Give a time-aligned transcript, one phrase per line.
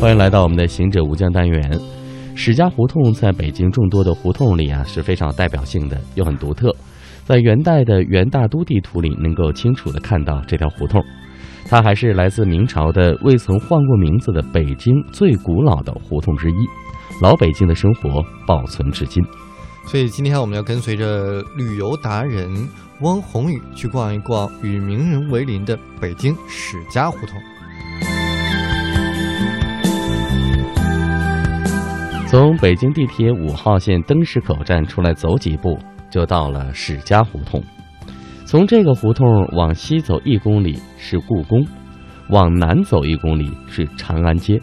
[0.00, 1.80] 欢迎来到我们的行者无疆单元。
[2.34, 6.74] 史家胡同在北京众多的胡同里啊是非常有代表性的，又很独特。
[7.24, 11.02] 在元代的元大都地图里，能够清楚的看到这条胡同。
[11.66, 16.54] 它还是来自明朝的未曾换过名字的北京最古老的胡同之一，
[17.22, 19.24] 老北京的生活保存至今。
[19.86, 22.68] 所以今天我们要跟随着旅游达人
[23.00, 27.40] 汪宏宇去逛一逛与名人为邻的北京史家胡同。
[32.26, 35.78] 从北京地铁五号线灯市口站出来走几步，
[36.10, 37.62] 就到了史家胡同。
[38.44, 41.64] 从这个胡同往西走一公里是故宫，
[42.30, 44.60] 往南走一公里是长安街。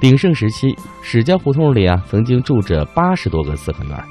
[0.00, 4.04] 鼎盛时期，史家胡同里啊，曾经住着八十多个四合院，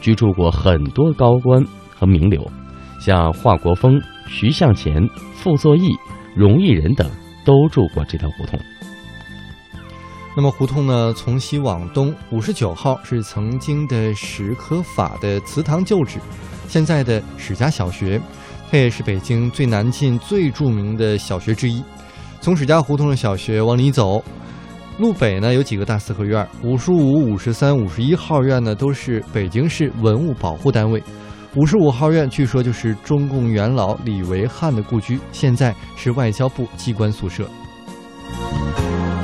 [0.00, 1.64] 居住过很多高官
[1.94, 2.44] 和名流，
[3.00, 5.02] 像华国锋、徐向前、
[5.34, 5.94] 傅作义、
[6.34, 7.10] 荣毅仁等
[7.44, 8.58] 都住过这条胡同。
[10.36, 16.18] 那么胡同呢，从西往东，五十九号是曾经的史可法的祠堂旧址，
[16.66, 18.20] 现在的史家小学，
[18.68, 21.80] 它也是北京最南进、最著名的小学之一。
[22.40, 24.22] 从史家胡同的小学往里走，
[24.98, 31.02] 路北呢有几个大四合院，五十五、五十三、五十一号院呢都是北京市文物保护单位。
[31.56, 37.44] 五十五号院据说就是中共元老李维汉的故居，现在是外交部机关宿舍。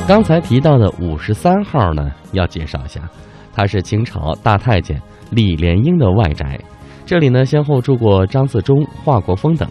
[0.09, 3.09] 刚才提到的五十三号呢，要介绍一下，
[3.55, 6.59] 它是清朝大太监李莲英的外宅，
[7.07, 9.69] 这里呢先后住过张自忠、华国锋等。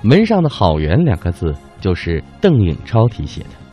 [0.00, 3.63] 门上的“好园”两个字就是邓颖超题写的。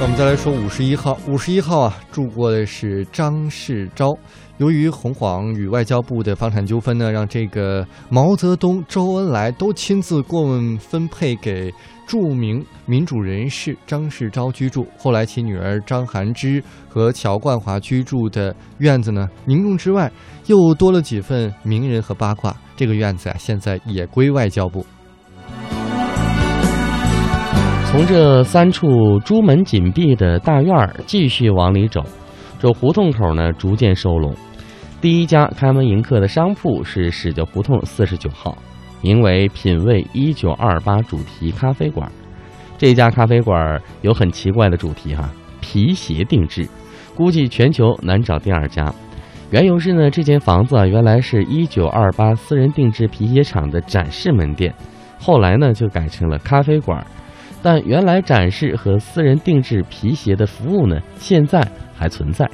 [0.00, 4.16] 那我们再来说五十一号，五十一号啊，住过的是张世钊。
[4.58, 11.74] 由于红黄与外交部的房产纠纷呢，让这个毛泽东、周恩来都亲自过问分配给。
[12.06, 20.10] 著名民主人士张世钊居住，后来其女儿张含之和乔冠华居住的院子呢，凝重之外，
[20.46, 22.56] 又多了几份名人和八卦。
[22.76, 24.86] 这个院子啊，现在也归外交部。
[27.98, 32.00] 从这三处朱门紧闭的大院儿继续往里走，
[32.56, 34.32] 这胡同口呢逐渐收拢。
[35.00, 38.56] 第一家开门迎客的商铺是史家胡同四十九号。
[39.00, 42.08] 名为“品味一九二八”主题咖啡馆，
[42.78, 45.28] 这家咖啡馆有很奇怪的主题哈，
[45.60, 46.68] 皮鞋定制，
[47.16, 48.94] 估计全球难找第二家。
[49.50, 54.72] 缘由是呢，这间房子啊，原来是一九二八私人定制皮鞋厂的展示门店，
[55.18, 57.04] 后来呢就改成了咖啡馆，
[57.62, 62.48] 但原来展示和私人定制皮鞋的服务呢，现在还存在。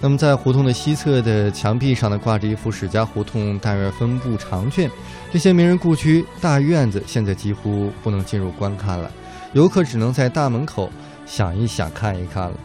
[0.00, 4.90] 那么，在胡同的西侧的墙壁上呢，挂着一幅史家胡同大院分布长卷。
[5.30, 9.10] 这些名人故居大院子现在几乎不能进入观看了，
[9.52, 10.90] 游客只能在大门口
[11.26, 12.56] 想一想、看一看了。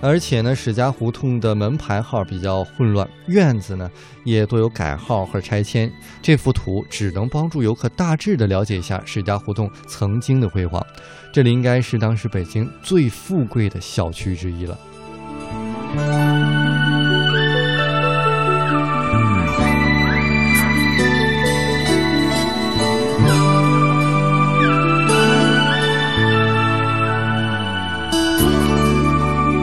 [0.00, 3.90] 而且呢，史家胡同的门牌号比较混乱，院子呢
[4.24, 5.92] 也都有改号和拆迁。
[6.22, 10.84] 这幅图只能帮助游客大致的了解一下史家胡同曾经的辉煌。
[11.32, 14.78] 这里应该是当时北京最富贵的小区之一了。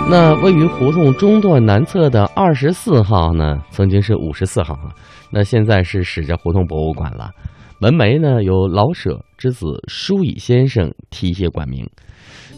[0.07, 4.93] 那位于胡同中段南侧的二十四号呢，曾经是五十四号啊，
[5.31, 7.31] 那现在是史家胡同博物馆了。
[7.79, 11.89] 门楣呢由老舍之子舒乙先生题写馆名。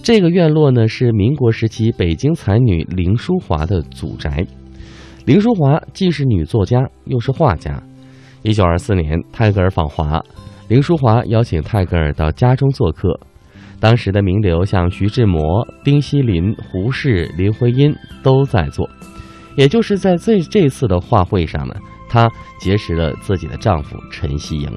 [0.04, 4.46] 这个院落呢是民国时期北京才女林淑华的祖宅。
[5.26, 7.82] 林淑华既是女作家，又是画家。
[8.44, 10.22] 一九二四年，泰戈尔访华，
[10.68, 13.18] 林淑华邀请泰戈尔到家中做客。
[13.80, 18.90] 当时的名流像徐志摩、丁锡林、胡适、林徽因都在座，
[19.56, 21.76] 也就是在这这次的画会上呢，
[22.10, 22.28] 她
[22.60, 24.70] 结识了自己的丈夫陈锡莹。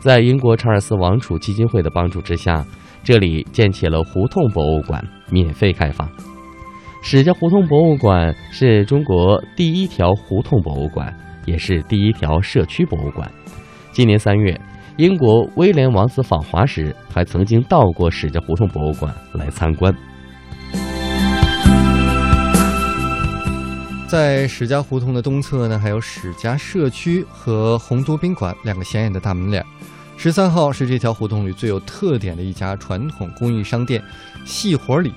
[0.00, 2.64] 在英国查尔斯王储基金会的帮助之下，
[3.02, 6.08] 这里建起了胡同博物馆，免费开放。
[7.02, 13.30] 史家胡同博物馆是中国第一条胡同博物馆，也是第一条社区博物馆。
[13.92, 14.58] 今年三月。
[14.96, 19.92] 英国威廉王子访华时，还曾经到过史家胡同博物馆来参观。
[24.06, 29.64] 在史家胡同的东侧呢，还有史家社区和洪都宾馆两个显眼的大门脸。
[30.16, 34.00] 十三号是这条胡同里最有特点的一家传统工艺商店——
[34.46, 35.12] 细活里，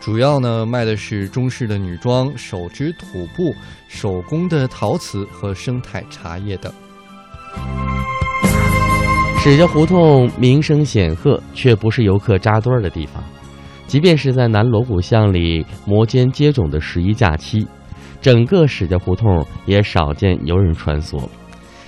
[0.00, 3.54] 主要呢卖的是中式的女装、手织土布、
[3.86, 6.72] 手工的陶瓷和生态茶叶等。
[9.48, 13.22] 史家胡同名声显赫，却不是游客扎堆儿的地方。
[13.86, 17.64] 即便是在南锣鼓巷里摩肩接踵的十一假期，
[18.20, 21.28] 整个史家胡同也少见游人穿梭，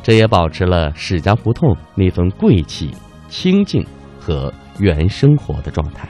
[0.05, 2.93] 这也保持了史家胡同那份贵气、
[3.29, 3.85] 清静
[4.21, 6.09] 和原生活的状态。